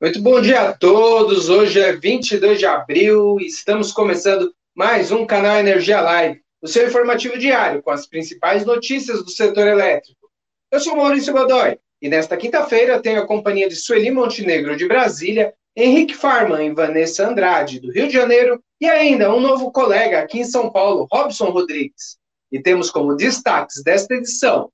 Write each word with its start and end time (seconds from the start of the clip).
Muito 0.00 0.20
bom 0.20 0.40
dia 0.40 0.60
a 0.60 0.72
todos. 0.72 1.48
Hoje 1.48 1.80
é 1.80 1.92
22 1.92 2.58
de 2.58 2.66
abril 2.66 3.38
e 3.38 3.46
estamos 3.46 3.92
começando 3.92 4.52
mais 4.74 5.12
um 5.12 5.24
canal 5.24 5.56
Energia 5.56 6.00
Live, 6.00 6.42
o 6.60 6.66
seu 6.66 6.88
informativo 6.88 7.38
diário 7.38 7.80
com 7.80 7.92
as 7.92 8.04
principais 8.04 8.66
notícias 8.66 9.22
do 9.22 9.30
setor 9.30 9.68
elétrico. 9.68 10.28
Eu 10.72 10.80
sou 10.80 10.96
Maurício 10.96 11.32
Godoy 11.32 11.78
e 12.02 12.08
nesta 12.08 12.36
quinta-feira 12.36 13.00
tenho 13.00 13.22
a 13.22 13.26
companhia 13.26 13.68
de 13.68 13.76
Sueli 13.76 14.10
Montenegro 14.10 14.76
de 14.76 14.88
Brasília, 14.88 15.54
Henrique 15.76 16.14
Farman 16.14 16.66
e 16.66 16.74
Vanessa 16.74 17.28
Andrade 17.28 17.78
do 17.78 17.92
Rio 17.92 18.08
de 18.08 18.14
Janeiro 18.14 18.60
e 18.80 18.86
ainda 18.86 19.32
um 19.32 19.40
novo 19.40 19.70
colega 19.70 20.18
aqui 20.18 20.40
em 20.40 20.44
São 20.44 20.70
Paulo, 20.70 21.06
Robson 21.10 21.50
Rodrigues. 21.50 22.18
E 22.50 22.60
temos 22.60 22.90
como 22.90 23.14
destaques 23.14 23.80
desta 23.84 24.14
edição 24.14 24.70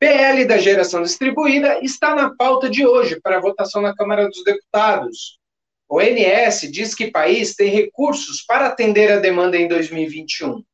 PL 0.00 0.46
da 0.46 0.56
geração 0.56 1.02
distribuída 1.02 1.78
está 1.84 2.14
na 2.14 2.34
pauta 2.34 2.70
de 2.70 2.86
hoje 2.86 3.20
para 3.20 3.38
votação 3.38 3.82
na 3.82 3.94
Câmara 3.94 4.26
dos 4.26 4.42
Deputados. 4.42 5.38
O 5.86 5.98
ONS 5.98 6.62
diz 6.72 6.94
que 6.94 7.10
país 7.10 7.54
tem 7.54 7.68
recursos 7.68 8.42
para 8.42 8.68
atender 8.68 9.12
a 9.12 9.18
demanda 9.18 9.58
em 9.58 9.68
2021. 9.68 10.64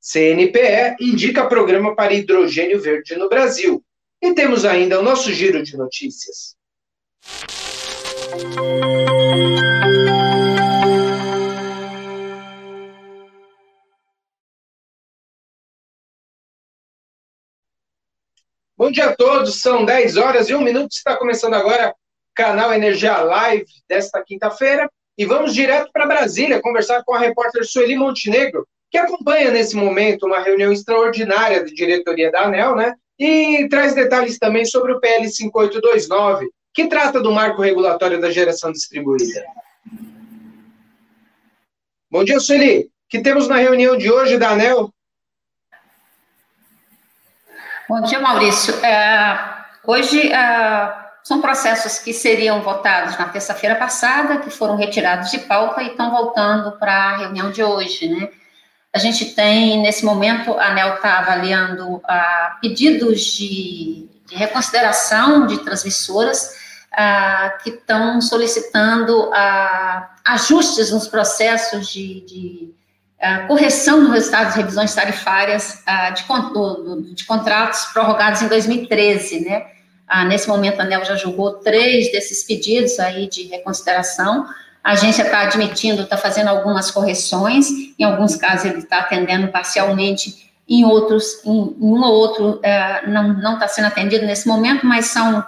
CNPE 0.00 0.96
indica 1.00 1.46
programa 1.46 1.94
para 1.94 2.12
hidrogênio 2.12 2.80
verde 2.80 3.14
no 3.14 3.28
Brasil. 3.28 3.84
E 4.20 4.34
temos 4.34 4.64
ainda 4.64 4.98
o 4.98 5.02
nosso 5.02 5.32
giro 5.32 5.62
de 5.62 5.76
notícias. 5.76 6.56
Bom 18.82 18.90
dia 18.90 19.10
a 19.10 19.14
todos, 19.14 19.60
são 19.60 19.84
10 19.84 20.16
horas 20.16 20.48
e 20.48 20.56
1 20.56 20.60
minuto, 20.60 20.90
está 20.90 21.16
começando 21.16 21.54
agora 21.54 21.90
o 21.90 21.94
canal 22.34 22.74
Energia 22.74 23.16
Live 23.18 23.64
desta 23.88 24.20
quinta-feira 24.24 24.90
e 25.16 25.24
vamos 25.24 25.54
direto 25.54 25.88
para 25.92 26.04
Brasília 26.04 26.60
conversar 26.60 27.04
com 27.04 27.14
a 27.14 27.20
repórter 27.20 27.64
Sueli 27.64 27.94
Montenegro, 27.94 28.66
que 28.90 28.98
acompanha 28.98 29.52
nesse 29.52 29.76
momento 29.76 30.26
uma 30.26 30.40
reunião 30.40 30.72
extraordinária 30.72 31.62
de 31.62 31.72
diretoria 31.72 32.32
da 32.32 32.42
ANEL, 32.42 32.74
né? 32.74 32.96
E 33.16 33.68
traz 33.68 33.94
detalhes 33.94 34.36
também 34.36 34.64
sobre 34.64 34.90
o 34.90 34.98
PL 34.98 35.28
5829, 35.28 36.50
que 36.74 36.88
trata 36.88 37.20
do 37.20 37.30
marco 37.30 37.62
regulatório 37.62 38.20
da 38.20 38.32
geração 38.32 38.72
distribuída. 38.72 39.44
Bom 42.10 42.24
dia, 42.24 42.40
Sueli. 42.40 42.90
que 43.08 43.20
temos 43.20 43.46
na 43.46 43.58
reunião 43.58 43.96
de 43.96 44.10
hoje 44.10 44.38
da 44.38 44.50
ANEL? 44.50 44.92
Bom 47.92 48.00
dia, 48.00 48.20
Maurício. 48.20 48.74
É, 48.82 49.38
hoje 49.84 50.32
é, 50.32 50.94
são 51.22 51.42
processos 51.42 51.98
que 51.98 52.14
seriam 52.14 52.62
votados 52.62 53.18
na 53.18 53.28
terça-feira 53.28 53.76
passada, 53.76 54.38
que 54.38 54.48
foram 54.48 54.76
retirados 54.76 55.30
de 55.30 55.40
pauta 55.40 55.82
e 55.82 55.88
estão 55.88 56.10
voltando 56.10 56.72
para 56.78 56.94
a 56.94 57.16
reunião 57.18 57.50
de 57.50 57.62
hoje, 57.62 58.08
né? 58.08 58.30
A 58.94 58.98
gente 58.98 59.34
tem, 59.34 59.82
nesse 59.82 60.06
momento, 60.06 60.54
a 60.54 60.68
ANEL 60.68 60.94
está 60.94 61.18
avaliando 61.18 61.96
uh, 61.96 62.02
pedidos 62.62 63.20
de, 63.20 64.08
de, 64.26 64.36
reconsideração 64.36 65.46
de 65.46 65.58
transmissoras 65.58 66.56
uh, 66.94 67.62
que 67.62 67.68
estão 67.68 68.22
solicitando 68.22 69.28
uh, 69.28 70.02
ajustes 70.24 70.90
nos 70.90 71.08
processos 71.08 71.88
de, 71.88 72.22
de 72.22 72.74
correção 73.46 74.02
do 74.02 74.10
resultado 74.10 74.52
de 74.52 74.58
revisões 74.58 74.92
tarifárias 74.94 75.82
uh, 75.86 76.12
de, 76.12 77.14
de, 77.14 77.24
contratos 77.24 77.84
prorrogados 77.92 78.42
em 78.42 78.48
2013, 78.48 79.40
né? 79.40 79.66
Nesse 80.26 80.46
momento, 80.46 80.78
a 80.78 80.82
ANEL 80.82 81.06
já 81.06 81.16
julgou 81.16 81.54
três 81.54 82.12
desses 82.12 82.44
pedidos 82.44 83.00
aí 83.00 83.26
de 83.26 83.44
reconsideração. 83.44 84.46
A 84.84 84.92
agência 84.92 85.22
está 85.22 85.40
admitindo, 85.40 86.02
está 86.02 86.18
fazendo 86.18 86.48
algumas 86.48 86.90
correções, 86.90 87.70
em 87.98 88.04
alguns 88.04 88.36
casos 88.36 88.66
ele 88.66 88.80
está 88.80 88.98
atendendo 88.98 89.48
parcialmente, 89.48 90.52
em 90.68 90.84
outros, 90.84 91.42
em, 91.46 91.50
em 91.50 91.76
um 91.80 92.02
ou 92.02 92.12
outro 92.12 92.60
uh, 92.60 93.10
não 93.10 93.54
está 93.54 93.66
sendo 93.68 93.86
atendido 93.86 94.26
nesse 94.26 94.46
momento, 94.46 94.84
mas 94.84 95.06
são 95.06 95.42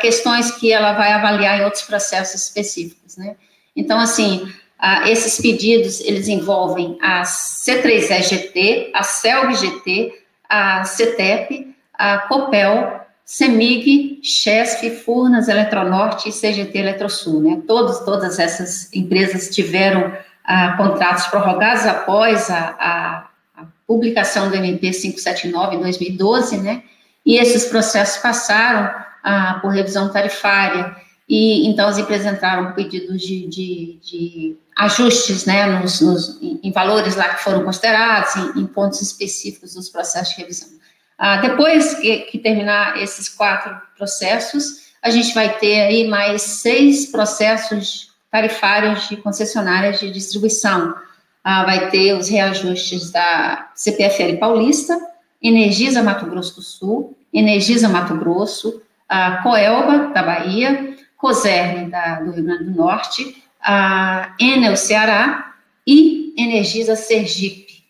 questões 0.00 0.50
que 0.52 0.72
ela 0.72 0.92
vai 0.92 1.12
avaliar 1.12 1.58
em 1.58 1.64
outros 1.64 1.82
processos 1.82 2.42
específicos, 2.42 3.16
né? 3.16 3.36
Então, 3.76 3.98
assim, 3.98 4.50
ah, 4.86 5.08
esses 5.08 5.40
pedidos, 5.40 5.98
eles 6.00 6.28
envolvem 6.28 6.98
a 7.00 7.22
C3EGT, 7.22 8.90
a 8.92 9.02
CELG-GT, 9.02 10.12
a 10.46 10.84
CETEP, 10.84 11.74
a 11.94 12.18
COPEL, 12.18 13.00
CEMIG, 13.24 14.20
CHESF, 14.22 14.90
Furnas, 14.90 15.48
Eletronorte 15.48 16.28
e 16.28 16.32
CGT 16.32 16.76
Eletrosul. 16.76 17.40
Né? 17.40 17.62
Todos, 17.66 18.00
todas 18.00 18.38
essas 18.38 18.94
empresas 18.94 19.48
tiveram 19.48 20.12
ah, 20.44 20.76
contratos 20.76 21.28
prorrogados 21.28 21.86
após 21.86 22.50
a, 22.50 22.76
a, 22.78 23.28
a, 23.56 23.66
publicação 23.86 24.50
do 24.50 24.56
MP 24.56 24.90
579 24.90 25.76
em 25.76 25.80
2012, 25.80 26.58
né? 26.58 26.82
e 27.24 27.38
esses 27.38 27.64
processos 27.64 28.20
passaram 28.20 28.94
ah, 29.22 29.60
por 29.62 29.72
revisão 29.72 30.12
tarifária 30.12 30.94
e 31.28 31.66
então 31.66 31.88
as 31.88 31.98
empresas 31.98 32.32
entraram 32.32 32.66
com 32.66 32.72
pedidos 32.72 33.22
de, 33.22 33.46
de, 33.46 33.98
de 34.02 34.56
ajustes 34.76 35.46
né, 35.46 35.66
nos, 35.66 36.00
nos, 36.00 36.38
em 36.42 36.70
valores 36.70 37.16
lá 37.16 37.34
que 37.34 37.42
foram 37.42 37.64
considerados, 37.64 38.36
em, 38.36 38.60
em 38.60 38.66
pontos 38.66 39.00
específicos 39.00 39.74
dos 39.74 39.88
processos 39.88 40.34
de 40.34 40.42
revisão. 40.42 40.68
Ah, 41.16 41.38
depois 41.38 41.94
que, 41.94 42.18
que, 42.22 42.38
terminar 42.38 43.00
esses 43.00 43.28
quatro 43.28 43.74
processos, 43.96 44.92
a 45.02 45.10
gente 45.10 45.32
vai 45.32 45.58
ter 45.58 45.82
aí 45.82 46.08
mais 46.08 46.42
seis 46.42 47.06
processos 47.06 48.12
tarifários 48.30 49.08
de 49.08 49.16
concessionárias 49.16 50.00
de 50.00 50.10
distribuição. 50.10 50.94
Ah, 51.42 51.64
vai 51.64 51.88
ter 51.90 52.14
os 52.14 52.28
reajustes 52.28 53.10
da 53.10 53.70
CPFL 53.74 54.38
Paulista, 54.38 54.98
Energisa 55.40 56.02
Mato 56.02 56.26
Grosso 56.26 56.56
do 56.56 56.62
Sul, 56.62 57.16
Energisa 57.32 57.88
Mato 57.88 58.14
Grosso, 58.16 58.82
a 59.08 59.42
Coelba 59.42 60.12
da 60.12 60.22
Bahia, 60.22 60.93
COSERN 61.24 61.88
da, 61.88 62.20
do 62.20 62.32
Rio 62.32 62.44
Grande 62.44 62.64
do 62.64 62.70
Norte, 62.72 63.42
a 63.58 64.34
Enel 64.38 64.76
Ceará 64.76 65.54
e 65.86 66.34
Energisa 66.36 66.94
Sergipe. 66.94 67.82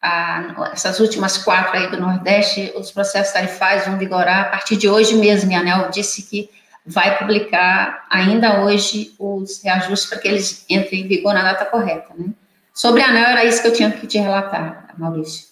A, 0.00 0.70
essas 0.72 1.00
últimas 1.00 1.36
quatro 1.36 1.76
aí 1.76 1.90
do 1.90 2.00
Nordeste, 2.00 2.72
os 2.76 2.92
processos 2.92 3.32
tarifários 3.32 3.86
vão 3.86 3.98
vigorar 3.98 4.42
a 4.42 4.48
partir 4.50 4.76
de 4.76 4.88
hoje 4.88 5.16
mesmo. 5.16 5.50
E 5.50 5.56
a 5.56 5.60
ANEL 5.60 5.90
disse 5.90 6.22
que 6.22 6.48
vai 6.86 7.18
publicar 7.18 8.06
ainda 8.08 8.62
hoje 8.62 9.12
os 9.18 9.60
reajustes 9.64 10.08
para 10.08 10.20
que 10.20 10.28
eles 10.28 10.64
entrem 10.70 11.00
em 11.00 11.08
vigor 11.08 11.34
na 11.34 11.42
data 11.42 11.64
correta. 11.64 12.14
Né? 12.16 12.28
Sobre 12.72 13.02
a 13.02 13.08
ANEL, 13.08 13.30
era 13.30 13.44
isso 13.44 13.62
que 13.62 13.66
eu 13.66 13.72
tinha 13.72 13.90
que 13.90 14.06
te 14.06 14.18
relatar, 14.18 14.94
Maurício. 14.96 15.48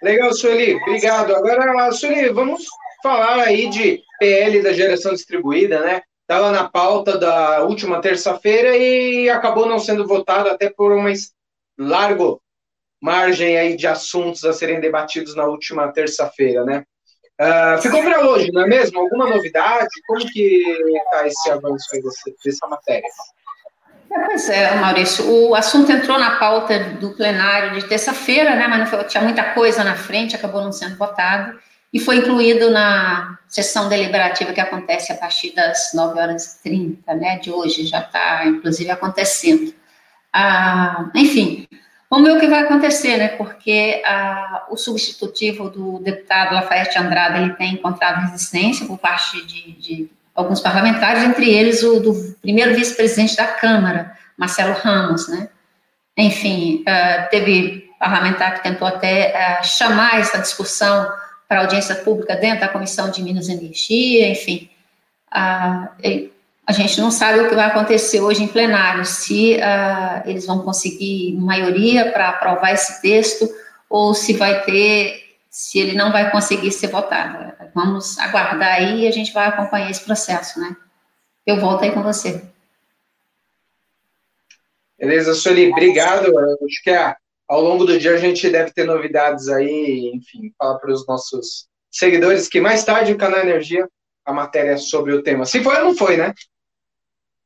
Legal, 0.00 0.32
Sueli, 0.32 0.76
obrigado. 0.76 1.34
Agora, 1.34 1.90
Sueli, 1.90 2.28
vamos 2.28 2.62
falar 3.02 3.42
aí 3.42 3.68
de 3.70 4.04
PL 4.24 4.62
da 4.62 4.72
geração 4.72 5.12
distribuída, 5.12 5.80
né? 5.80 6.00
Estava 6.22 6.50
na 6.50 6.66
pauta 6.66 7.18
da 7.18 7.62
última 7.64 8.00
terça-feira 8.00 8.74
e 8.74 9.28
acabou 9.28 9.66
não 9.66 9.78
sendo 9.78 10.06
votado 10.06 10.48
até 10.48 10.70
por 10.70 10.90
uma 10.92 11.12
larga 11.78 12.36
margem 13.02 13.58
aí 13.58 13.76
de 13.76 13.86
assuntos 13.86 14.42
a 14.44 14.54
serem 14.54 14.80
debatidos 14.80 15.34
na 15.34 15.44
última 15.44 15.92
terça-feira, 15.92 16.64
né? 16.64 16.84
Uh, 17.38 17.82
ficou 17.82 18.02
para 18.02 18.26
hoje, 18.26 18.50
não 18.52 18.62
é 18.62 18.66
mesmo? 18.66 18.98
Alguma 19.00 19.28
novidade? 19.28 19.88
Como 20.06 20.20
que 20.20 20.62
está 20.96 21.26
esse 21.26 21.50
avanço 21.50 21.86
aí 21.92 22.02
dessa, 22.02 22.30
dessa 22.42 22.66
matéria? 22.66 23.08
É, 24.10 24.20
pois 24.20 24.48
é, 24.48 24.74
Maurício, 24.76 25.28
o 25.30 25.54
assunto 25.54 25.92
entrou 25.92 26.18
na 26.18 26.38
pauta 26.38 26.78
do 26.94 27.14
plenário 27.14 27.78
de 27.78 27.86
terça-feira, 27.86 28.54
né, 28.54 28.68
mas 28.68 28.78
não 28.78 28.86
foi, 28.86 29.04
tinha 29.04 29.22
muita 29.22 29.52
coisa 29.52 29.84
na 29.84 29.96
frente, 29.96 30.36
acabou 30.36 30.62
não 30.62 30.72
sendo 30.72 30.96
votado 30.96 31.58
e 31.94 32.00
foi 32.00 32.16
incluído 32.16 32.72
na 32.72 33.38
sessão 33.46 33.88
deliberativa 33.88 34.52
que 34.52 34.60
acontece 34.60 35.12
a 35.12 35.16
partir 35.16 35.54
das 35.54 35.92
9 35.94 36.18
horas 36.18 36.56
e 36.56 36.62
30, 36.64 37.14
né, 37.14 37.38
de 37.38 37.52
hoje, 37.52 37.86
já 37.86 38.00
está, 38.00 38.44
inclusive, 38.46 38.90
acontecendo. 38.90 39.72
Ah, 40.32 41.08
enfim, 41.14 41.68
vamos 42.10 42.28
ver 42.28 42.36
o 42.36 42.40
que 42.40 42.48
vai 42.48 42.62
acontecer, 42.64 43.16
né, 43.16 43.28
porque 43.28 44.02
ah, 44.04 44.66
o 44.68 44.76
substitutivo 44.76 45.70
do 45.70 46.00
deputado 46.00 46.56
Lafayette 46.56 46.98
Andrade, 46.98 47.42
ele 47.42 47.52
tem 47.52 47.74
encontrado 47.74 48.22
resistência 48.22 48.86
por 48.86 48.98
parte 48.98 49.46
de, 49.46 49.72
de 49.74 50.10
alguns 50.34 50.60
parlamentares, 50.60 51.22
entre 51.22 51.48
eles 51.48 51.84
o 51.84 52.00
do 52.00 52.36
primeiro 52.42 52.74
vice-presidente 52.74 53.36
da 53.36 53.46
Câmara, 53.46 54.18
Marcelo 54.36 54.74
Ramos, 54.74 55.28
né, 55.28 55.48
enfim, 56.16 56.82
ah, 56.88 57.28
teve 57.30 57.88
parlamentar 58.00 58.54
que 58.54 58.64
tentou 58.64 58.88
até 58.88 59.32
ah, 59.36 59.62
chamar 59.62 60.18
essa 60.18 60.38
discussão 60.38 61.08
para 61.54 61.60
audiência 61.60 61.94
pública 61.94 62.34
dentro 62.34 62.60
da 62.60 62.68
Comissão 62.68 63.10
de 63.10 63.22
Minas 63.22 63.48
e 63.48 63.52
Energia, 63.52 64.28
enfim. 64.28 64.68
A, 65.30 65.92
a 66.66 66.72
gente 66.72 67.00
não 67.00 67.12
sabe 67.12 67.38
o 67.38 67.48
que 67.48 67.54
vai 67.54 67.66
acontecer 67.66 68.20
hoje 68.20 68.42
em 68.42 68.48
plenário, 68.48 69.04
se 69.04 69.54
uh, 69.54 70.28
eles 70.28 70.46
vão 70.46 70.62
conseguir 70.62 71.36
maioria 71.36 72.10
para 72.10 72.30
aprovar 72.30 72.72
esse 72.72 73.00
texto, 73.00 73.48
ou 73.88 74.14
se 74.14 74.32
vai 74.32 74.62
ter, 74.62 75.36
se 75.48 75.78
ele 75.78 75.96
não 75.96 76.10
vai 76.10 76.28
conseguir 76.32 76.72
ser 76.72 76.88
votado. 76.88 77.52
Vamos 77.72 78.18
aguardar 78.18 78.72
aí 78.72 79.02
e 79.02 79.06
a 79.06 79.12
gente 79.12 79.32
vai 79.32 79.46
acompanhar 79.46 79.88
esse 79.88 80.04
processo, 80.04 80.58
né? 80.58 80.76
eu 81.46 81.60
volto 81.60 81.84
aí 81.84 81.92
com 81.92 82.02
você. 82.02 82.42
Beleza, 84.98 85.34
Sueli, 85.34 85.70
obrigado. 85.70 86.36
Acho 86.36 86.82
que 86.82 86.90
é, 86.90 87.14
ao 87.48 87.60
longo 87.60 87.84
do 87.84 87.98
dia 87.98 88.14
a 88.14 88.18
gente 88.18 88.48
deve 88.50 88.72
ter 88.72 88.84
novidades 88.84 89.48
aí, 89.48 90.10
enfim, 90.14 90.52
falar 90.58 90.78
para 90.78 90.92
os 90.92 91.06
nossos 91.06 91.68
seguidores 91.90 92.48
que 92.48 92.60
mais 92.60 92.84
tarde 92.84 93.12
o 93.12 93.18
canal 93.18 93.40
Energia, 93.40 93.88
a 94.24 94.32
matéria 94.32 94.76
sobre 94.76 95.12
o 95.12 95.22
tema. 95.22 95.44
Se 95.44 95.62
foi 95.62 95.76
ou 95.78 95.84
não 95.84 95.96
foi, 95.96 96.16
né? 96.16 96.32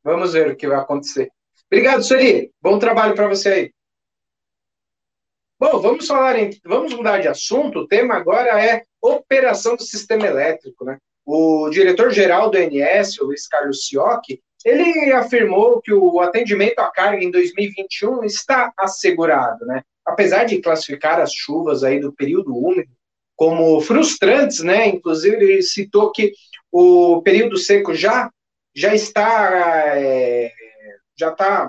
Vamos 0.02 0.32
ver 0.32 0.50
o 0.50 0.56
que 0.56 0.68
vai 0.68 0.78
acontecer. 0.78 1.28
Obrigado, 1.70 2.02
Sueli. 2.02 2.50
Bom 2.62 2.78
trabalho 2.78 3.14
para 3.14 3.28
você 3.28 3.48
aí. 3.48 3.72
Bom, 5.60 5.80
vamos 5.80 6.06
falar 6.06 6.38
em, 6.38 6.50
vamos 6.64 6.94
mudar 6.94 7.18
de 7.18 7.26
assunto. 7.26 7.80
O 7.80 7.88
tema 7.88 8.14
agora 8.14 8.64
é 8.64 8.84
operação 9.02 9.74
do 9.74 9.82
sistema 9.82 10.26
elétrico, 10.26 10.84
né? 10.84 10.98
O 11.26 11.68
diretor-geral 11.68 12.48
do 12.48 12.58
INS, 12.58 13.18
o 13.18 13.26
Luiz 13.26 13.46
Carlos 13.48 13.86
Siocchi, 13.86 14.40
ele 14.68 15.12
afirmou 15.12 15.80
que 15.80 15.92
o 15.92 16.20
atendimento 16.20 16.78
à 16.78 16.90
carga 16.90 17.22
em 17.22 17.30
2021 17.30 18.24
está 18.24 18.72
assegurado, 18.78 19.64
né? 19.66 19.82
Apesar 20.06 20.44
de 20.44 20.60
classificar 20.60 21.20
as 21.20 21.32
chuvas 21.32 21.82
aí 21.82 22.00
do 22.00 22.12
período 22.12 22.56
úmido 22.56 22.90
como 23.36 23.80
frustrantes, 23.80 24.60
né? 24.60 24.88
Inclusive 24.88 25.36
ele 25.36 25.62
citou 25.62 26.12
que 26.12 26.32
o 26.70 27.22
período 27.22 27.56
seco 27.56 27.94
já 27.94 28.30
já 28.74 28.94
está 28.94 29.96
é, 29.96 30.52
já 31.18 31.30
está 31.30 31.68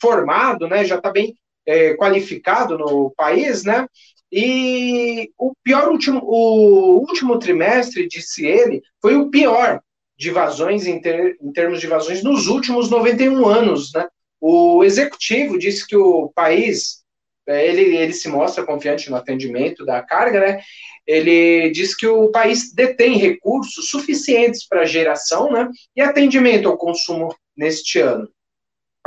formado, 0.00 0.68
né? 0.68 0.84
Já 0.84 0.96
está 0.96 1.10
bem 1.10 1.34
é, 1.66 1.94
qualificado 1.94 2.78
no 2.78 3.12
país, 3.16 3.64
né? 3.64 3.86
E 4.30 5.30
o 5.38 5.52
pior 5.62 5.88
último, 5.88 6.20
o 6.22 6.98
último 6.98 7.38
trimestre, 7.38 8.08
disse 8.08 8.44
ele, 8.46 8.82
foi 9.00 9.16
o 9.16 9.30
pior 9.30 9.80
de 10.16 10.30
vazões 10.30 10.86
em, 10.86 11.00
ter, 11.00 11.36
em 11.40 11.52
termos 11.52 11.80
de 11.80 11.86
vazões 11.86 12.22
nos 12.22 12.46
últimos 12.46 12.88
91 12.90 13.46
anos, 13.46 13.92
né? 13.94 14.06
O 14.40 14.84
executivo 14.84 15.58
disse 15.58 15.86
que 15.86 15.96
o 15.96 16.30
país, 16.34 17.02
é, 17.46 17.66
ele, 17.66 17.96
ele 17.96 18.12
se 18.12 18.28
mostra 18.28 18.64
confiante 18.64 19.10
no 19.10 19.16
atendimento 19.16 19.84
da 19.84 20.02
carga, 20.02 20.40
né? 20.40 20.60
Ele 21.06 21.70
diz 21.70 21.94
que 21.94 22.06
o 22.06 22.30
país 22.30 22.72
detém 22.72 23.16
recursos 23.16 23.88
suficientes 23.88 24.66
para 24.66 24.84
geração, 24.84 25.50
né? 25.50 25.68
E 25.94 26.00
atendimento 26.00 26.68
ao 26.68 26.76
consumo 26.76 27.34
neste 27.56 28.00
ano. 28.00 28.28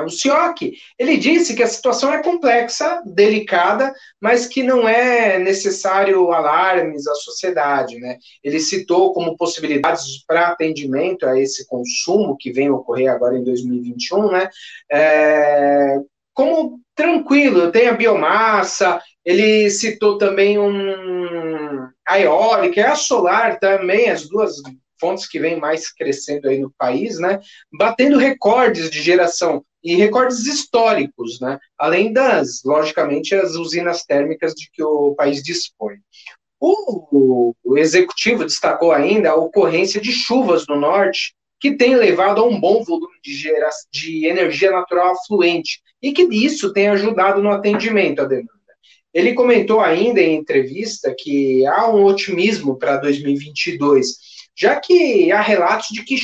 O 0.05 0.09
Sioc, 0.09 0.61
ele 0.97 1.17
disse 1.17 1.55
que 1.55 1.63
a 1.63 1.67
situação 1.67 2.13
é 2.13 2.21
complexa, 2.21 3.01
delicada, 3.05 3.93
mas 4.21 4.47
que 4.47 4.63
não 4.63 4.87
é 4.87 5.39
necessário 5.39 6.31
alarmes 6.31 7.07
à 7.07 7.15
sociedade, 7.15 7.97
né? 7.99 8.17
Ele 8.43 8.59
citou 8.59 9.13
como 9.13 9.37
possibilidades 9.37 10.23
para 10.25 10.47
atendimento 10.47 11.25
a 11.25 11.39
esse 11.39 11.67
consumo 11.67 12.37
que 12.37 12.51
vem 12.51 12.69
ocorrer 12.69 13.11
agora 13.11 13.37
em 13.37 13.43
2021, 13.43 14.31
né? 14.31 14.49
É, 14.91 15.97
como 16.33 16.79
tranquilo, 16.95 17.71
tem 17.71 17.87
a 17.87 17.93
biomassa, 17.93 19.01
ele 19.25 19.69
citou 19.69 20.17
também 20.17 20.57
um 20.57 21.89
a 22.07 22.19
eólica, 22.19 22.91
a 22.91 22.95
solar 22.95 23.59
também, 23.59 24.09
as 24.09 24.27
duas 24.27 24.55
fontes 24.99 25.27
que 25.27 25.39
vêm 25.39 25.59
mais 25.59 25.91
crescendo 25.91 26.49
aí 26.49 26.59
no 26.59 26.73
país, 26.77 27.19
né? 27.19 27.39
Batendo 27.71 28.17
recordes 28.17 28.89
de 28.89 29.01
geração 29.01 29.63
e 29.83 29.95
recordes 29.95 30.45
históricos, 30.45 31.39
né? 31.39 31.57
além 31.77 32.11
das, 32.11 32.61
logicamente, 32.63 33.33
as 33.33 33.55
usinas 33.55 34.03
térmicas 34.03 34.53
de 34.53 34.69
que 34.71 34.83
o 34.83 35.15
país 35.15 35.41
dispõe. 35.41 35.97
O, 36.59 37.53
executivo 37.77 38.43
destacou 38.43 38.91
ainda 38.91 39.31
a 39.31 39.35
ocorrência 39.35 40.01
de 40.01 40.11
chuvas 40.11 40.65
no 40.67 40.77
norte, 40.77 41.33
que 41.59 41.75
tem 41.75 41.95
levado 41.95 42.41
a 42.41 42.45
um 42.45 42.59
bom 42.59 42.83
volume 42.83 43.15
de, 43.23 43.33
gera, 43.33 43.69
de 43.91 44.25
energia 44.25 44.71
natural 44.71 45.13
afluente, 45.13 45.81
e 46.01 46.11
que 46.11 46.23
isso 46.23 46.73
tem 46.73 46.89
ajudado 46.89 47.41
no 47.41 47.49
atendimento 47.49 48.21
à 48.21 48.25
demanda. 48.25 48.49
Ele 49.13 49.33
comentou 49.33 49.79
ainda 49.79 50.21
em 50.21 50.35
entrevista 50.35 51.15
que 51.17 51.65
há 51.65 51.89
um 51.89 52.03
otimismo 52.03 52.77
para 52.77 52.97
2022, 52.97 54.07
já 54.55 54.79
que 54.79 55.31
há 55.31 55.41
relatos 55.41 55.87
de 55.91 56.03
que 56.03 56.19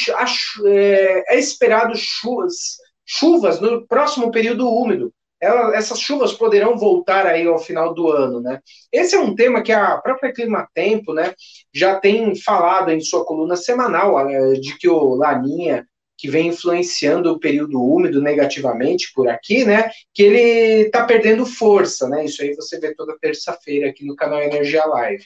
é, 0.65 1.35
é 1.35 1.39
esperado 1.39 1.93
chuvas 1.95 2.77
chuvas 3.05 3.59
no 3.59 3.85
próximo 3.87 4.31
período 4.31 4.69
úmido. 4.69 5.13
Ela, 5.41 5.75
essas 5.75 5.99
chuvas 5.99 6.33
poderão 6.33 6.77
voltar 6.77 7.25
aí 7.25 7.45
ao 7.45 7.59
final 7.59 7.93
do 7.93 8.09
ano, 8.09 8.39
né? 8.39 8.59
Esse 8.91 9.15
é 9.15 9.19
um 9.19 9.35
tema 9.35 9.61
que 9.61 9.71
a 9.71 9.97
própria 9.97 10.33
Clima 10.33 10.67
Tempo, 10.73 11.13
né, 11.13 11.33
já 11.73 11.99
tem 11.99 12.35
falado 12.35 12.89
em 12.89 13.01
sua 13.01 13.25
coluna 13.25 13.55
semanal 13.55 14.15
de 14.59 14.77
que 14.77 14.87
o 14.87 15.15
Laninha 15.15 15.85
que 16.17 16.29
vem 16.29 16.47
influenciando 16.47 17.31
o 17.31 17.39
período 17.39 17.81
úmido 17.81 18.21
negativamente 18.21 19.11
por 19.13 19.27
aqui, 19.27 19.65
né? 19.65 19.89
Que 20.13 20.23
ele 20.23 20.85
está 20.85 21.03
perdendo 21.03 21.45
força, 21.45 22.07
né? 22.07 22.25
Isso 22.25 22.41
aí 22.41 22.55
você 22.55 22.79
vê 22.79 22.95
toda 22.95 23.17
terça-feira 23.19 23.89
aqui 23.89 24.05
no 24.05 24.15
canal 24.15 24.41
Energia 24.41 24.85
Live. 24.85 25.25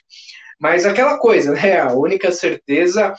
Mas 0.59 0.85
aquela 0.85 1.17
coisa, 1.17 1.53
né? 1.53 1.79
A 1.79 1.93
única 1.93 2.31
certeza 2.31 3.15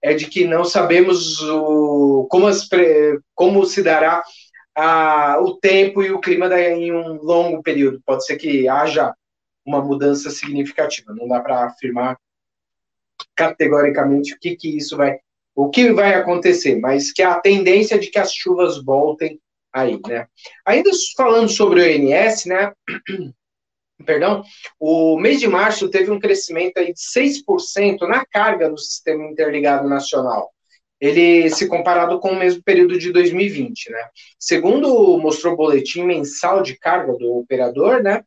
é 0.00 0.14
de 0.14 0.26
que 0.26 0.46
não 0.46 0.64
sabemos 0.64 1.42
o, 1.42 2.26
como, 2.30 2.46
as, 2.46 2.68
como 3.34 3.64
se 3.66 3.82
dará 3.82 4.22
a, 4.76 5.38
o 5.40 5.56
tempo 5.56 6.02
e 6.02 6.10
o 6.10 6.20
clima 6.20 6.46
em 6.60 6.92
um 6.92 7.20
longo 7.22 7.62
período. 7.62 8.02
Pode 8.04 8.24
ser 8.24 8.36
que 8.36 8.68
haja 8.68 9.12
uma 9.66 9.82
mudança 9.82 10.30
significativa. 10.30 11.12
Não 11.14 11.26
dá 11.26 11.40
para 11.40 11.64
afirmar 11.64 12.16
categoricamente 13.34 14.34
o 14.34 14.38
que, 14.38 14.56
que 14.56 14.76
isso 14.76 14.96
vai, 14.96 15.18
o 15.54 15.70
que 15.70 15.92
vai 15.92 16.14
acontecer, 16.14 16.78
mas 16.78 17.12
que 17.12 17.22
a 17.22 17.40
tendência 17.40 17.98
de 17.98 18.08
que 18.08 18.18
as 18.18 18.32
chuvas 18.32 18.82
voltem 18.82 19.40
aí, 19.72 19.98
né? 20.06 20.26
Ainda 20.64 20.90
falando 21.16 21.48
sobre 21.48 21.80
o 21.80 21.86
INS, 21.86 22.46
né? 22.46 22.72
Perdão, 24.04 24.42
o 24.78 25.18
mês 25.18 25.40
de 25.40 25.48
março 25.48 25.88
teve 25.88 26.10
um 26.10 26.18
crescimento 26.18 26.78
aí 26.78 26.92
de 26.92 27.00
6% 27.00 28.00
na 28.08 28.24
carga 28.24 28.68
no 28.68 28.78
sistema 28.78 29.24
interligado 29.24 29.88
nacional. 29.88 30.50
Ele 31.00 31.50
se 31.50 31.66
comparado 31.66 32.18
com 32.18 32.30
o 32.30 32.38
mesmo 32.38 32.62
período 32.62 32.98
de 32.98 33.12
2020, 33.12 33.90
né? 33.90 34.08
Segundo 34.38 35.18
mostrou 35.18 35.54
o 35.54 35.56
boletim 35.56 36.04
mensal 36.04 36.62
de 36.62 36.78
carga 36.78 37.12
do 37.12 37.38
operador, 37.38 38.02
né? 38.02 38.22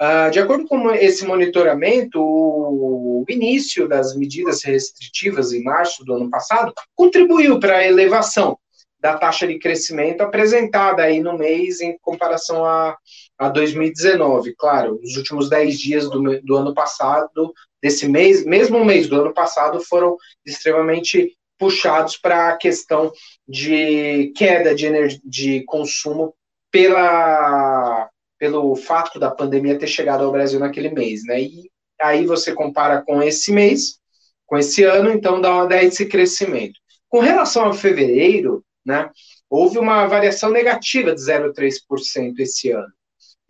Uh, 0.00 0.30
de 0.30 0.38
acordo 0.38 0.66
com 0.66 0.90
esse 0.90 1.24
monitoramento, 1.24 2.20
o 2.20 3.24
início 3.28 3.88
das 3.88 4.14
medidas 4.14 4.62
restritivas 4.62 5.52
em 5.52 5.62
março 5.62 6.04
do 6.04 6.14
ano 6.14 6.28
passado 6.28 6.72
contribuiu 6.94 7.58
para 7.58 7.78
a 7.78 7.86
elevação 7.86 8.58
da 9.06 9.16
taxa 9.16 9.46
de 9.46 9.56
crescimento 9.56 10.22
apresentada 10.22 11.04
aí 11.04 11.20
no 11.20 11.38
mês 11.38 11.80
em 11.80 11.96
comparação 12.02 12.64
a, 12.64 12.96
a 13.38 13.48
2019. 13.48 14.52
Claro, 14.56 14.98
os 15.00 15.16
últimos 15.16 15.48
10 15.48 15.78
dias 15.78 16.10
do, 16.10 16.40
do 16.42 16.56
ano 16.56 16.74
passado, 16.74 17.54
desse 17.80 18.08
mês, 18.08 18.44
mesmo 18.44 18.84
mês 18.84 19.08
do 19.08 19.20
ano 19.20 19.32
passado, 19.32 19.80
foram 19.80 20.16
extremamente 20.44 21.36
puxados 21.56 22.16
para 22.16 22.48
a 22.48 22.56
questão 22.56 23.12
de 23.48 24.32
queda 24.36 24.74
de, 24.74 24.86
energia, 24.86 25.20
de 25.24 25.62
consumo 25.66 26.34
pela, 26.68 28.10
pelo 28.40 28.74
fato 28.74 29.20
da 29.20 29.30
pandemia 29.30 29.78
ter 29.78 29.86
chegado 29.86 30.24
ao 30.24 30.32
Brasil 30.32 30.58
naquele 30.58 30.90
mês, 30.90 31.22
né? 31.24 31.40
E 31.40 31.70
aí 32.00 32.26
você 32.26 32.52
compara 32.52 33.02
com 33.02 33.22
esse 33.22 33.52
mês, 33.52 34.00
com 34.44 34.58
esse 34.58 34.82
ano, 34.82 35.10
então 35.10 35.40
dá, 35.40 35.64
dá 35.64 35.80
esse 35.80 36.06
crescimento. 36.06 36.74
Com 37.08 37.20
relação 37.20 37.66
a 37.66 37.72
fevereiro, 37.72 38.65
né? 38.86 39.10
Houve 39.50 39.78
uma 39.78 40.06
variação 40.06 40.50
negativa 40.50 41.12
de 41.12 41.20
0,3% 41.20 42.38
esse 42.38 42.70
ano. 42.70 42.92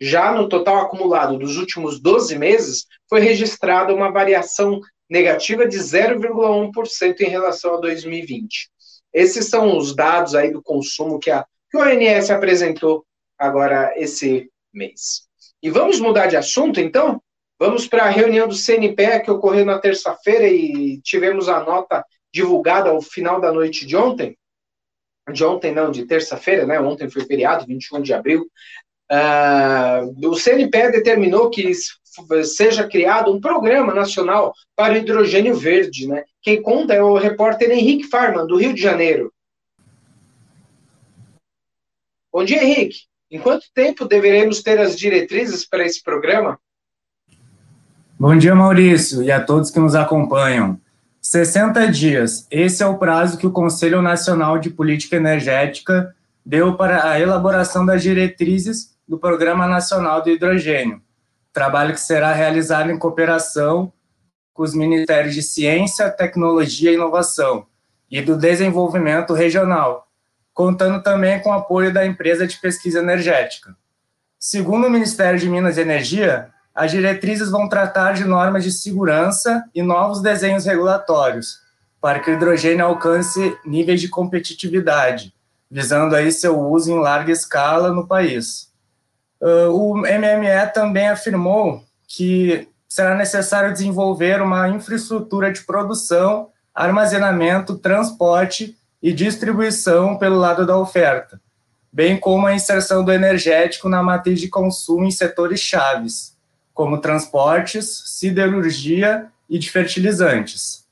Já 0.01 0.31
no 0.31 0.49
total 0.49 0.79
acumulado 0.79 1.37
dos 1.37 1.57
últimos 1.57 1.99
12 1.99 2.37
meses, 2.37 2.85
foi 3.09 3.19
registrada 3.19 3.93
uma 3.93 4.11
variação 4.11 4.81
negativa 5.09 5.67
de 5.67 5.77
0,1% 5.77 7.21
em 7.21 7.29
relação 7.29 7.75
a 7.75 7.79
2020. 7.79 8.69
Esses 9.13 9.47
são 9.47 9.77
os 9.77 9.95
dados 9.95 10.35
aí 10.35 10.51
do 10.51 10.61
consumo 10.61 11.19
que 11.19 11.31
a, 11.31 11.45
que 11.71 11.77
o 11.77 11.81
ONS 11.81 12.29
apresentou 12.29 13.05
agora 13.37 13.93
esse 13.95 14.49
mês. 14.73 15.27
E 15.61 15.69
vamos 15.69 15.99
mudar 15.99 16.27
de 16.27 16.35
assunto, 16.35 16.79
então? 16.79 17.21
Vamos 17.59 17.87
para 17.87 18.03
a 18.03 18.09
reunião 18.09 18.47
do 18.47 18.55
CNPE 18.55 19.23
que 19.23 19.31
ocorreu 19.31 19.65
na 19.65 19.79
terça-feira 19.79 20.47
e 20.47 21.01
tivemos 21.01 21.49
a 21.49 21.63
nota 21.63 22.05
divulgada 22.31 22.89
ao 22.89 23.01
final 23.01 23.41
da 23.41 23.51
noite 23.51 23.85
de 23.85 23.95
ontem 23.95 24.37
de 25.31 25.43
ontem, 25.43 25.73
não, 25.73 25.91
de 25.91 26.05
terça-feira, 26.05 26.65
né? 26.65 26.79
Ontem 26.79 27.09
foi 27.09 27.25
feriado, 27.25 27.65
21 27.65 28.01
de 28.01 28.13
abril. 28.13 28.47
Uh, 29.11 30.29
o 30.29 30.35
CNPE 30.35 30.91
determinou 30.91 31.49
que 31.49 31.71
seja 32.43 32.87
criado 32.87 33.31
um 33.31 33.39
programa 33.39 33.93
nacional 33.93 34.53
para 34.75 34.93
o 34.93 34.97
hidrogênio 34.97 35.55
verde, 35.55 36.07
né? 36.07 36.23
Quem 36.41 36.61
conta 36.61 36.93
é 36.93 37.01
o 37.01 37.17
repórter 37.17 37.71
Henrique 37.71 38.07
Farman, 38.07 38.47
do 38.47 38.57
Rio 38.57 38.73
de 38.73 38.81
Janeiro. 38.81 39.31
Bom 42.31 42.43
dia, 42.43 42.63
Henrique. 42.63 42.99
Em 43.29 43.39
quanto 43.39 43.65
tempo 43.73 44.05
deveremos 44.05 44.61
ter 44.61 44.79
as 44.79 44.97
diretrizes 44.97 45.67
para 45.67 45.85
esse 45.85 46.01
programa? 46.01 46.59
Bom 48.19 48.35
dia, 48.37 48.55
Maurício, 48.55 49.21
e 49.21 49.31
a 49.31 49.43
todos 49.43 49.69
que 49.69 49.79
nos 49.79 49.95
acompanham. 49.95 50.79
60 51.27 51.91
dias. 51.91 52.47
Esse 52.49 52.81
é 52.81 52.87
o 52.87 52.97
prazo 52.97 53.37
que 53.37 53.45
o 53.45 53.51
Conselho 53.51 54.01
Nacional 54.01 54.57
de 54.57 54.69
Política 54.69 55.17
Energética 55.17 56.15
deu 56.45 56.77
para 56.77 57.09
a 57.09 57.19
elaboração 57.19 57.85
das 57.85 58.01
diretrizes 58.01 58.95
do 59.05 59.17
Programa 59.17 59.67
Nacional 59.67 60.21
do 60.23 60.29
Hidrogênio, 60.29 61.01
trabalho 61.51 61.93
que 61.93 61.99
será 61.99 62.31
realizado 62.31 62.89
em 62.89 62.97
cooperação 62.97 63.91
com 64.53 64.63
os 64.63 64.73
Ministérios 64.73 65.35
de 65.35 65.43
Ciência, 65.43 66.09
Tecnologia 66.09 66.91
e 66.91 66.95
Inovação 66.95 67.65
e 68.09 68.21
do 68.21 68.37
Desenvolvimento 68.37 69.33
Regional, 69.33 70.07
contando 70.53 71.03
também 71.03 71.41
com 71.41 71.49
o 71.49 71.53
apoio 71.53 71.93
da 71.93 72.05
empresa 72.05 72.47
de 72.47 72.57
pesquisa 72.57 72.99
energética. 72.99 73.75
Segundo 74.39 74.87
o 74.87 74.89
Ministério 74.89 75.37
de 75.37 75.49
Minas 75.49 75.77
e 75.77 75.81
Energia, 75.81 76.53
as 76.77 76.91
diretrizes 76.91 77.49
vão 77.49 77.67
tratar 77.67 78.13
de 78.13 78.23
normas 78.23 78.63
de 78.63 78.71
segurança 78.71 79.67
e 79.73 79.81
novos 79.81 80.21
desenhos 80.21 80.63
regulatórios 80.63 81.59
para 81.99 82.19
que 82.19 82.29
o 82.29 82.35
hidrogênio 82.35 82.85
alcance 82.85 83.57
níveis 83.65 83.99
de 83.99 84.07
competitividade, 84.07 85.33
visando 85.71 86.15
aí 86.15 86.31
seu 86.31 86.59
uso 86.59 86.91
em 86.91 86.99
larga 86.99 87.31
escala 87.31 87.91
no 87.91 88.05
país. 88.05 88.71
Uh, 89.41 89.71
o 89.71 89.97
MME 89.97 90.71
também 90.71 91.09
afirmou 91.09 91.83
que 92.07 92.67
será 92.87 93.15
necessário 93.15 93.73
desenvolver 93.73 94.39
uma 94.39 94.69
infraestrutura 94.69 95.51
de 95.51 95.61
produção, 95.61 96.49
armazenamento, 96.75 97.79
transporte 97.79 98.77
e 99.01 99.11
distribuição 99.11 100.15
pelo 100.15 100.37
lado 100.37 100.63
da 100.63 100.77
oferta, 100.77 101.41
bem 101.91 102.19
como 102.19 102.45
a 102.45 102.53
inserção 102.53 103.03
do 103.03 103.11
energético 103.11 103.89
na 103.89 104.03
matriz 104.03 104.39
de 104.39 104.47
consumo 104.47 105.05
em 105.05 105.11
setores 105.11 105.59
chaves, 105.59 106.36
como 106.77 106.99
transportes, 106.99 108.03
siderurgia 108.05 109.29
e 109.49 109.57
de 109.57 109.71
fertilizantes. 109.71 110.85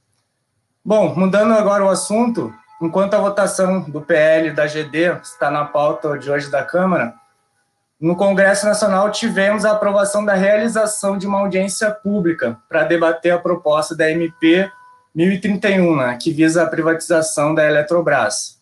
Bom, 0.84 1.14
mudando 1.16 1.54
agora 1.54 1.86
o 1.86 1.90
assunto, 1.90 2.52
enquanto 2.82 3.14
a 3.14 3.20
votação 3.20 3.82
do 3.82 4.02
PL 4.02 4.50
da 4.50 4.66
GD 4.66 5.20
está 5.22 5.52
na 5.52 5.64
pauta 5.64 6.18
de 6.18 6.32
hoje 6.32 6.50
da 6.50 6.64
Câmara, 6.64 7.14
no 8.02 8.16
Congresso 8.16 8.66
Nacional 8.66 9.12
tivemos 9.12 9.64
a 9.64 9.74
aprovação 9.74 10.26
da 10.26 10.34
realização 10.34 11.20
de 11.20 11.28
uma 11.28 11.42
audiência 11.42 11.92
pública 11.92 12.58
para 12.68 12.84
debater 12.84 13.32
a 13.32 13.38
proposta 13.38 13.96
da 13.96 14.10
MP 14.10 14.68
1031, 15.14 15.98
né, 15.98 16.18
que 16.20 16.32
visa 16.32 16.64
a 16.64 16.68
privatização 16.68 17.54
da 17.54 17.64
Eletrobras. 17.64 18.60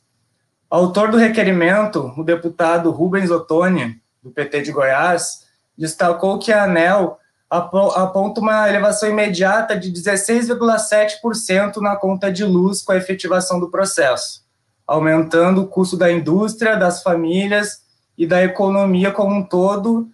Autor 0.70 1.10
do 1.10 1.18
requerimento, 1.18 2.14
o 2.18 2.24
deputado 2.24 2.92
Rubens 2.92 3.32
Ottoni, 3.32 4.02
do 4.22 4.30
PT 4.30 4.64
de 4.64 4.72
Goiás, 4.74 5.43
destacou 5.78 6.40
que 6.40 6.52
a 6.52 6.64
ANEL 6.64 7.20
aponta 7.50 8.40
uma 8.40 8.68
elevação 8.68 9.10
imediata 9.10 9.78
de 9.78 9.92
16,7% 9.92 11.78
na 11.78 11.96
conta 11.96 12.32
de 12.32 12.44
luz 12.44 12.82
com 12.82 12.92
a 12.92 12.98
efetivação 12.98 13.60
do 13.60 13.70
processo, 13.70 14.44
aumentando 14.88 15.62
o 15.62 15.68
custo 15.68 15.96
da 15.96 16.12
indústria, 16.12 16.76
das 16.76 17.04
famílias 17.04 17.84
e 18.18 18.26
da 18.26 18.44
economia 18.44 19.12
como 19.12 19.36
um 19.36 19.44
todo, 19.44 20.10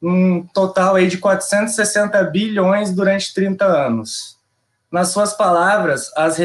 um 0.00 0.46
total 0.46 0.96
aí 0.96 1.08
de 1.08 1.18
460 1.18 2.22
bilhões 2.24 2.90
durante 2.90 3.34
30 3.34 3.64
anos. 3.64 4.38
Nas 4.90 5.08
suas 5.08 5.34
palavras, 5.34 6.10
as, 6.16 6.38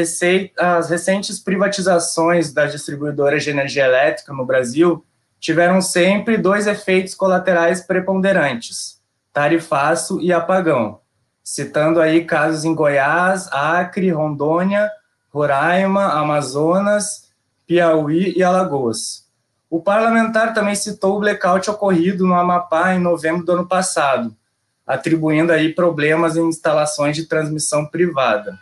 as 0.58 0.88
recentes 0.88 1.38
privatizações 1.38 2.52
das 2.52 2.72
distribuidoras 2.72 3.44
de 3.44 3.50
energia 3.50 3.84
elétrica 3.84 4.32
no 4.32 4.46
Brasil 4.46 5.04
tiveram 5.40 5.80
sempre 5.80 6.36
dois 6.36 6.66
efeitos 6.66 7.14
colaterais 7.14 7.80
preponderantes: 7.80 9.00
tarifaço 9.32 10.20
e 10.20 10.32
apagão, 10.32 11.00
citando 11.42 12.00
aí 12.00 12.24
casos 12.24 12.64
em 12.64 12.74
Goiás, 12.74 13.48
Acre, 13.52 14.10
Rondônia, 14.10 14.90
Roraima, 15.30 16.04
Amazonas, 16.06 17.28
Piauí 17.66 18.34
e 18.36 18.42
Alagoas. 18.42 19.26
O 19.70 19.82
parlamentar 19.82 20.54
também 20.54 20.74
citou 20.74 21.16
o 21.16 21.20
blackout 21.20 21.68
ocorrido 21.70 22.26
no 22.26 22.34
Amapá 22.34 22.94
em 22.94 22.98
novembro 22.98 23.44
do 23.44 23.52
ano 23.52 23.68
passado, 23.68 24.34
atribuindo 24.86 25.52
aí 25.52 25.74
problemas 25.74 26.36
em 26.36 26.48
instalações 26.48 27.14
de 27.14 27.26
transmissão 27.26 27.84
privada. 27.84 28.58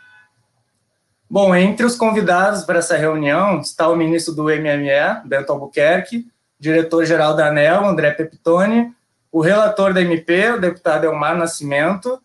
Bom, 1.31 1.55
entre 1.55 1.87
os 1.87 1.97
convidados 1.97 2.65
para 2.65 2.79
essa 2.79 2.97
reunião 2.97 3.61
está 3.61 3.89
o 3.89 3.97
ministro 3.97 4.35
do 4.35 4.45
MME, 4.45 5.23
Bento 5.25 5.53
Albuquerque, 5.53 6.27
diretor-geral 6.59 7.35
da 7.35 7.49
ANEL, 7.49 7.85
André 7.85 8.11
Peptoni, 8.13 8.95
o 9.31 9.41
relator 9.41 9.93
da 9.93 10.01
MP, 10.01 10.51
o 10.51 10.61
deputado 10.61 11.05
Elmar 11.05 11.37
Nascimento, 11.37 12.21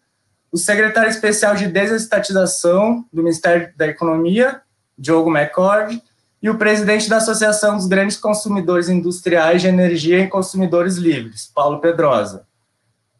o 0.51 0.57
secretário 0.57 1.09
especial 1.09 1.55
de 1.55 1.67
desestatização 1.67 3.05
do 3.11 3.23
Ministério 3.23 3.71
da 3.75 3.87
Economia, 3.87 4.61
Diogo 4.97 5.29
McCord, 5.29 6.01
e 6.41 6.49
o 6.49 6.57
presidente 6.57 7.09
da 7.09 7.17
Associação 7.17 7.77
dos 7.77 7.87
Grandes 7.87 8.17
Consumidores 8.17 8.89
Industriais 8.89 9.61
de 9.61 9.67
Energia 9.67 10.19
e 10.19 10.27
Consumidores 10.27 10.95
Livres, 10.95 11.51
Paulo 11.53 11.79
Pedrosa. 11.79 12.47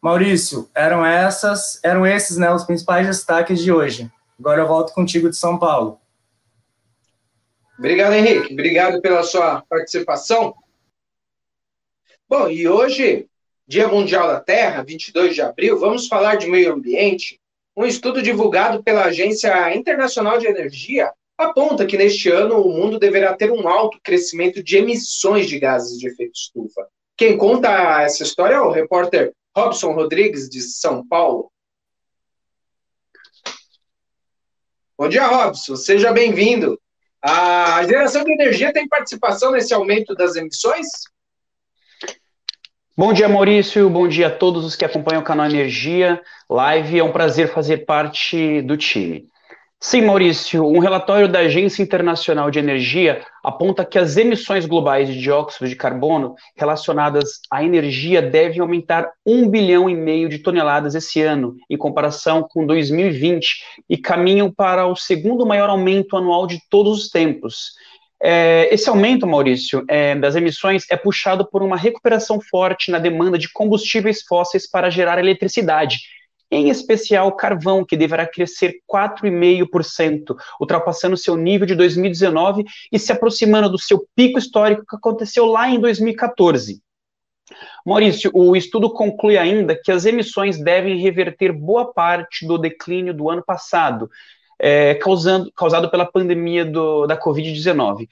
Maurício, 0.02 0.68
eram 0.74 1.06
essas, 1.06 1.80
eram 1.84 2.06
esses, 2.06 2.38
né, 2.38 2.52
os 2.52 2.64
principais 2.64 3.06
destaques 3.06 3.60
de 3.60 3.72
hoje. 3.72 4.12
Agora 4.40 4.62
eu 4.62 4.68
volto 4.68 4.94
contigo 4.94 5.30
de 5.30 5.38
São 5.38 5.60
Paulo. 5.60 6.00
Obrigado, 7.78 8.14
Henrique. 8.14 8.54
Obrigado 8.54 9.00
pela 9.02 9.22
sua 9.22 9.64
participação. 9.70 10.56
Bom, 12.32 12.50
e 12.50 12.66
hoje, 12.66 13.28
Dia 13.68 13.90
Mundial 13.90 14.26
da 14.26 14.40
Terra, 14.40 14.86
22 14.86 15.36
de 15.36 15.42
abril, 15.42 15.78
vamos 15.78 16.08
falar 16.08 16.36
de 16.36 16.48
meio 16.48 16.72
ambiente. 16.72 17.38
Um 17.76 17.86
estudo 17.86 18.22
divulgado 18.22 18.82
pela 18.82 19.04
Agência 19.04 19.76
Internacional 19.76 20.38
de 20.38 20.48
Energia 20.48 21.12
aponta 21.38 21.86
que 21.86 21.98
neste 21.98 22.30
ano 22.30 22.62
o 22.62 22.72
mundo 22.72 22.98
deverá 22.98 23.36
ter 23.36 23.52
um 23.52 23.68
alto 23.68 24.00
crescimento 24.02 24.64
de 24.64 24.78
emissões 24.78 25.50
de 25.50 25.60
gases 25.60 26.00
de 26.00 26.08
efeito 26.08 26.32
estufa. 26.34 26.88
Quem 27.18 27.38
conta 27.38 28.02
essa 28.02 28.24
história 28.24 28.56
é 28.56 28.62
o 28.62 28.72
repórter 28.72 29.34
Robson 29.54 29.92
Rodrigues, 29.92 30.50
de 30.50 30.62
São 30.62 31.06
Paulo. 31.06 31.52
Bom 34.98 35.10
dia, 35.10 35.28
Robson. 35.28 35.76
Seja 35.76 36.14
bem-vindo. 36.14 36.80
A 37.22 37.84
geração 37.84 38.24
de 38.24 38.32
energia 38.32 38.72
tem 38.72 38.88
participação 38.88 39.52
nesse 39.52 39.74
aumento 39.74 40.16
das 40.16 40.38
emissões? 40.38 40.88
Bom 43.02 43.14
dia, 43.14 43.28
Maurício. 43.28 43.90
Bom 43.90 44.08
dia 44.08 44.28
a 44.28 44.30
todos 44.30 44.64
os 44.64 44.76
que 44.76 44.86
acompanham 44.86 45.24
o 45.24 45.26
canal 45.26 45.48
Energia 45.48 46.22
Live. 46.48 47.00
É 47.00 47.04
um 47.04 47.12
prazer 47.12 47.52
fazer 47.52 47.78
parte 47.78 48.62
do 48.62 48.78
time. 48.78 49.28
Sim, 49.80 50.04
Maurício, 50.04 50.64
um 50.64 50.78
relatório 50.78 51.28
da 51.28 51.40
Agência 51.40 51.82
Internacional 51.82 52.52
de 52.52 52.60
Energia 52.60 53.26
aponta 53.44 53.84
que 53.84 53.98
as 53.98 54.18
emissões 54.18 54.68
globais 54.68 55.08
de 55.08 55.20
dióxido 55.20 55.68
de 55.68 55.76
carbono 55.76 56.36
relacionadas 56.56 57.40
à 57.50 57.64
energia 57.64 58.22
devem 58.22 58.60
aumentar 58.60 59.10
1 59.26 59.50
bilhão 59.50 59.90
e 59.90 59.96
meio 59.96 60.30
de 60.30 60.38
toneladas 60.38 60.94
esse 60.94 61.24
ano, 61.24 61.56
em 61.68 61.76
comparação 61.76 62.48
com 62.48 62.68
2020, 62.68 63.64
e 63.90 63.98
caminham 63.98 64.52
para 64.52 64.86
o 64.86 64.96
segundo 64.96 65.44
maior 65.44 65.72
aumento 65.72 66.16
anual 66.16 66.46
de 66.46 66.60
todos 66.70 67.06
os 67.06 67.10
tempos. 67.10 67.72
É, 68.24 68.72
esse 68.72 68.88
aumento, 68.88 69.26
Maurício, 69.26 69.84
é, 69.88 70.14
das 70.16 70.36
emissões 70.36 70.86
é 70.92 70.96
puxado 70.96 71.50
por 71.50 71.64
uma 71.64 71.76
recuperação 71.76 72.40
forte 72.40 72.92
na 72.92 73.00
demanda 73.00 73.38
de 73.38 73.52
combustíveis 73.52 74.22
fósseis 74.22 74.70
para 74.70 74.92
gerar 74.92 75.18
eletricidade, 75.18 76.02
em 76.52 76.70
especial 76.70 77.32
carvão, 77.36 77.84
que 77.84 77.98
deverá 77.98 78.28
crescer 78.28 78.76
4,5%, 78.92 80.36
ultrapassando 80.60 81.18
seu 81.18 81.36
nível 81.36 81.66
de 81.66 81.74
2019 81.74 82.64
e 82.92 83.00
se 83.00 83.12
aproximando 83.12 83.70
do 83.70 83.80
seu 83.80 84.06
pico 84.16 84.38
histórico 84.38 84.84
que 84.88 84.96
aconteceu 84.96 85.46
lá 85.46 85.70
em 85.70 85.80
2014. 85.80 86.80
Maurício, 87.86 88.30
o 88.34 88.56
estudo 88.56 88.94
conclui 88.94 89.38
ainda 89.38 89.80
que 89.82 89.92
as 89.92 90.06
emissões 90.06 90.62
devem 90.62 91.00
reverter 91.00 91.52
boa 91.52 91.92
parte 91.92 92.46
do 92.46 92.58
declínio 92.58 93.14
do 93.14 93.30
ano 93.30 93.44
passado, 93.44 94.10
é, 94.64 94.94
causando, 94.94 95.52
causado 95.54 95.90
pela 95.90 96.06
pandemia 96.06 96.64
do, 96.64 97.08
da 97.08 97.20
Covid-19. 97.20 98.08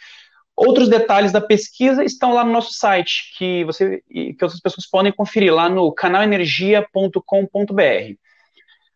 Outros 0.56 0.89
detalhes 0.89 1.32
da 1.32 1.39
pesquisa 1.39 2.03
estão 2.03 2.34
lá 2.34 2.44
no 2.44 2.51
nosso 2.51 2.74
site, 2.74 3.36
que, 3.38 3.63
você, 3.63 4.01
que 4.10 4.36
outras 4.41 4.60
pessoas 4.60 4.88
podem 4.88 5.12
conferir 5.12 5.53
lá 5.53 5.70
no 5.70 5.94
canalenergia.com.br. 5.94 8.15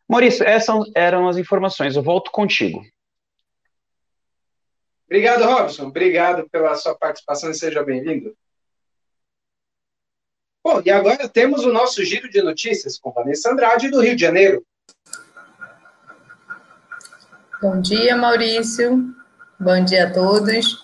Maurício, 0.10 0.46
essas 0.46 0.92
eram 0.96 1.28
as 1.28 1.38
informações. 1.38 1.96
Eu 1.96 2.02
volto 2.02 2.32
contigo. 2.32 2.84
Obrigado, 5.06 5.46
Robson. 5.46 5.88
Obrigado 5.88 6.50
pela 6.50 6.76
sua 6.76 6.96
participação 6.96 7.52
e 7.52 7.54
seja 7.54 7.84
bem-vindo. 7.84 8.36
Bom, 10.66 10.82
e 10.84 10.90
agora 10.90 11.30
temos 11.30 11.64
o 11.64 11.72
nosso 11.72 12.04
giro 12.04 12.30
de 12.30 12.42
notícias 12.42 12.98
com 12.98 13.12
Vanessa 13.12 13.52
Andrade, 13.52 13.90
do 13.90 14.02
Rio 14.02 14.16
de 14.16 14.22
Janeiro. 14.22 14.66
Bom 17.64 17.80
dia, 17.80 18.14
Maurício. 18.18 19.16
Bom 19.58 19.86
dia 19.86 20.08
a 20.08 20.12
todos. 20.12 20.84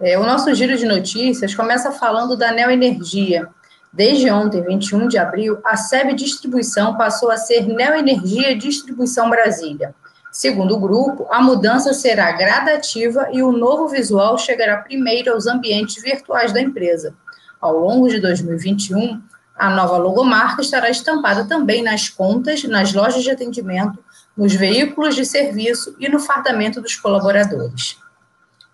É, 0.00 0.18
o 0.18 0.24
nosso 0.24 0.52
giro 0.56 0.76
de 0.76 0.84
notícias 0.84 1.54
começa 1.54 1.92
falando 1.92 2.36
da 2.36 2.50
Neoenergia. 2.50 3.46
Desde 3.92 4.28
ontem, 4.28 4.60
21 4.60 5.06
de 5.06 5.18
abril, 5.18 5.60
a 5.64 5.76
SEB 5.76 6.14
Distribuição 6.14 6.96
passou 6.96 7.30
a 7.30 7.36
ser 7.36 7.68
Neoenergia 7.68 8.58
Distribuição 8.58 9.30
Brasília. 9.30 9.94
Segundo 10.32 10.74
o 10.74 10.80
grupo, 10.80 11.28
a 11.30 11.40
mudança 11.40 11.94
será 11.94 12.32
gradativa 12.32 13.28
e 13.30 13.40
o 13.40 13.52
novo 13.52 13.86
visual 13.86 14.36
chegará 14.36 14.78
primeiro 14.78 15.32
aos 15.32 15.46
ambientes 15.46 16.02
virtuais 16.02 16.52
da 16.52 16.60
empresa. 16.60 17.14
Ao 17.60 17.78
longo 17.78 18.08
de 18.08 18.18
2021, 18.18 19.22
a 19.56 19.70
nova 19.70 19.96
logomarca 19.96 20.60
estará 20.60 20.90
estampada 20.90 21.44
também 21.44 21.84
nas 21.84 22.08
contas, 22.08 22.64
nas 22.64 22.92
lojas 22.92 23.22
de 23.22 23.30
atendimento, 23.30 24.04
nos 24.36 24.54
veículos 24.54 25.14
de 25.14 25.24
serviço 25.24 25.96
e 25.98 26.08
no 26.08 26.20
fardamento 26.20 26.80
dos 26.80 26.96
colaboradores. 26.96 27.96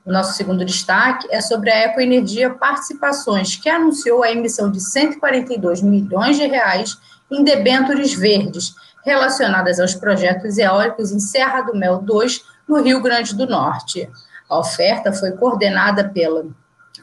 O 0.05 0.11
nosso 0.11 0.37
segundo 0.37 0.65
destaque 0.65 1.29
é 1.31 1.41
sobre 1.41 1.71
a 1.71 1.85
Ecoenergia 1.87 2.51
Participações, 2.51 3.55
que 3.55 3.69
anunciou 3.69 4.25
a 4.25 4.33
emissão 4.33 4.71
de 4.71 4.81
142 4.81 5.81
milhões 5.81 6.37
de 6.37 6.47
reais 6.47 6.99
em 7.31 7.45
debêntures 7.45 8.13
verdes 8.13 8.75
relacionadas 9.05 9.79
aos 9.79 9.95
projetos 9.95 10.59
eólicos 10.59 11.13
em 11.13 11.21
Serra 11.21 11.63
do 11.63 11.77
Mel 11.77 11.99
2, 11.99 12.45
no 12.69 12.83
Rio 12.83 13.01
Grande 13.01 13.35
do 13.35 13.47
Norte. 13.47 14.11
A 14.49 14.59
oferta 14.59 15.13
foi 15.13 15.33
coordenada 15.33 16.09
pela, 16.09 16.47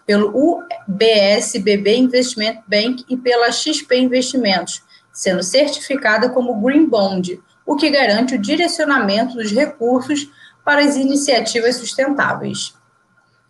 pelo 0.05 0.59
UBSBB 0.87 1.95
Investment 1.95 2.57
Bank 2.67 3.05
e 3.09 3.15
pela 3.15 3.51
XP 3.51 3.97
Investimentos, 3.97 4.83
sendo 5.11 5.41
certificada 5.41 6.29
como 6.29 6.61
Green 6.61 6.87
Bond, 6.87 7.41
o 7.69 7.75
que 7.75 7.91
garante 7.91 8.33
o 8.33 8.41
direcionamento 8.41 9.35
dos 9.35 9.51
recursos 9.51 10.27
para 10.65 10.81
as 10.81 10.95
iniciativas 10.95 11.75
sustentáveis. 11.75 12.73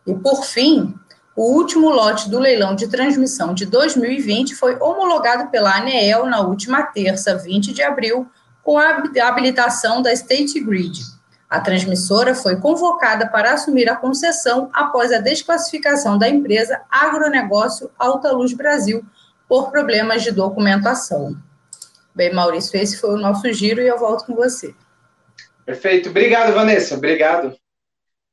E, 0.06 0.14
por 0.14 0.44
fim, 0.44 0.94
o 1.34 1.54
último 1.54 1.90
lote 1.90 2.30
do 2.30 2.38
leilão 2.38 2.76
de 2.76 2.90
transmissão 2.90 3.54
de 3.54 3.66
2020 3.66 4.56
foi 4.56 4.76
homologado 4.76 5.50
pela 5.50 5.74
ANEEL 5.74 6.26
na 6.26 6.42
última 6.42 6.84
terça, 6.84 7.38
20 7.38 7.74
de 7.74 7.82
abril, 7.82 8.28
com 8.62 8.78
a 8.78 8.90
habilitação 9.24 10.02
da 10.02 10.12
State 10.12 10.60
Grid. 10.60 11.00
A 11.50 11.62
transmissora 11.62 12.36
foi 12.36 12.58
convocada 12.58 13.26
para 13.26 13.54
assumir 13.54 13.90
a 13.90 13.96
concessão 13.96 14.70
após 14.74 15.14
a 15.14 15.20
desclassificação 15.20 16.18
da 16.18 16.28
empresa 16.28 16.82
Agronegócio 16.92 17.90
Alta 17.98 18.34
Luz 18.34 18.52
Brasil 18.52 19.02
por 19.48 19.72
problemas 19.72 20.24
de 20.24 20.32
documentação. 20.32 21.38
Bem, 22.20 22.34
Maurício, 22.34 22.78
esse 22.78 23.00
foi 23.00 23.12
o 23.12 23.18
nosso 23.18 23.50
giro 23.54 23.82
e 23.82 23.88
eu 23.88 23.98
volto 23.98 24.26
com 24.26 24.36
você. 24.36 24.76
Perfeito. 25.66 26.10
Obrigado, 26.10 26.54
Vanessa. 26.54 26.96
Obrigado. 26.96 27.56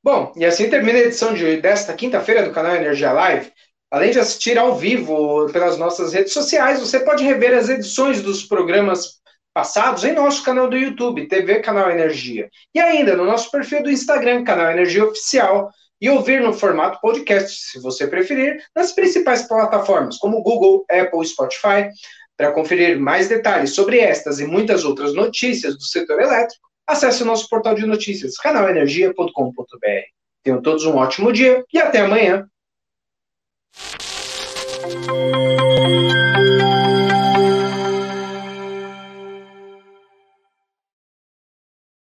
Bom, 0.03 0.33
e 0.35 0.45
assim 0.45 0.69
termina 0.69 0.99
a 0.99 1.03
edição 1.03 1.33
de, 1.33 1.59
desta 1.59 1.95
quinta-feira 1.95 2.43
do 2.43 2.51
canal 2.51 2.75
Energia 2.75 3.13
Live. 3.13 3.53
Além 3.89 4.11
de 4.11 4.19
assistir 4.19 4.59
ao 4.59 4.75
vivo 4.75 5.49
pelas 5.53 5.79
nossas 5.79 6.13
redes 6.13 6.33
sociais, 6.33 6.81
você 6.81 6.99
pode 6.99 7.23
rever 7.23 7.57
as 7.57 7.69
edições 7.69 8.21
dos 8.21 8.43
programas 8.43 9.21
passados 9.55 10.03
em 10.03 10.11
nosso 10.11 10.43
canal 10.43 10.69
do 10.69 10.77
YouTube, 10.77 11.29
TV 11.29 11.61
Canal 11.61 11.89
Energia. 11.89 12.51
E 12.75 12.81
ainda 12.81 13.17
no 13.17 13.25
nosso 13.25 13.53
perfil 13.53 13.85
do 13.85 13.91
Instagram, 13.93 14.43
Canal 14.43 14.73
Energia 14.73 15.05
Oficial, 15.05 15.71
e 16.01 16.11
ouvir 16.11 16.41
no 16.41 16.53
formato 16.53 17.01
podcast, 17.01 17.71
se 17.71 17.81
você 17.81 18.09
preferir, 18.09 18.61
nas 18.75 18.91
principais 18.91 19.43
plataformas, 19.47 20.19
como 20.19 20.43
Google, 20.43 20.85
Apple, 20.91 21.25
Spotify. 21.25 21.89
Para 22.37 22.53
conferir 22.53 23.01
mais 23.01 23.29
detalhes 23.29 23.75
sobre 23.75 23.99
estas 23.99 24.39
e 24.41 24.47
muitas 24.47 24.85
outras 24.85 25.15
notícias 25.15 25.75
do 25.75 25.83
setor 25.83 26.21
elétrico, 26.21 26.69
acesse 26.87 27.23
o 27.23 27.27
nosso 27.27 27.49
portal 27.49 27.75
de 27.75 27.87
notícias, 27.87 28.37
canalenergia.com.br. 28.37 30.07
Tenham 30.43 30.63
todos 30.63 30.85
um 30.85 30.97
ótimo 30.97 31.33
dia 31.33 31.65
e 31.73 31.79
até 31.79 32.01
amanhã. 32.01 32.47